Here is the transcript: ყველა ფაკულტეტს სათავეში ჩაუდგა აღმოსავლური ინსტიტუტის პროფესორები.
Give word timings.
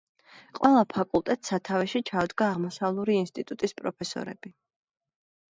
ყველა 0.59 0.79
ფაკულტეტს 0.93 1.51
სათავეში 1.53 2.01
ჩაუდგა 2.11 2.47
აღმოსავლური 2.53 3.19
ინსტიტუტის 3.21 3.79
პროფესორები. 3.83 4.57